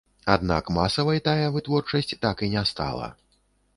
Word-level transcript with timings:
Аднак 0.35 0.71
масавай 0.77 1.21
тая 1.29 1.47
вытворчасць 1.57 2.17
так 2.25 2.43
і 2.49 2.53
не 2.55 2.65
стала. 2.71 3.15